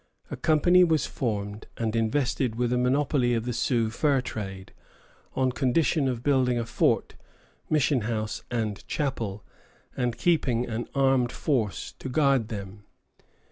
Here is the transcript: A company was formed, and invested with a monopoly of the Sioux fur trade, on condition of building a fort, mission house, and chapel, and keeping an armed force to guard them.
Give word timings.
A 0.31 0.35
company 0.35 0.83
was 0.83 1.05
formed, 1.05 1.67
and 1.77 1.95
invested 1.95 2.55
with 2.55 2.73
a 2.73 2.77
monopoly 2.79 3.35
of 3.35 3.45
the 3.45 3.53
Sioux 3.53 3.91
fur 3.91 4.19
trade, 4.19 4.71
on 5.35 5.51
condition 5.51 6.07
of 6.07 6.23
building 6.23 6.57
a 6.57 6.65
fort, 6.65 7.13
mission 7.69 8.01
house, 8.01 8.43
and 8.49 8.83
chapel, 8.87 9.43
and 9.95 10.17
keeping 10.17 10.65
an 10.67 10.87
armed 10.95 11.31
force 11.31 11.93
to 11.99 12.09
guard 12.09 12.47
them. 12.47 12.83